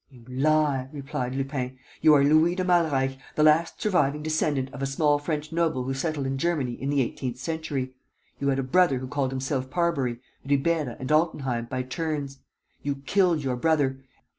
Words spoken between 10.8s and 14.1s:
and Altenheim, by turns: you killed your brother.